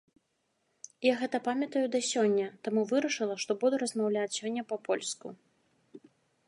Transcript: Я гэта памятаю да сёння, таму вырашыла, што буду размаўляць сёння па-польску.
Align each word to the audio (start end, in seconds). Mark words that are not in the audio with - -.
Я 1.11 1.17
гэта 1.21 1.41
памятаю 1.47 1.83
да 1.97 2.01
сёння, 2.11 2.47
таму 2.67 2.81
вырашыла, 2.93 3.35
што 3.45 3.51
буду 3.67 3.75
размаўляць 3.83 4.29
сёння 4.39 4.61
па-польску. 4.75 5.27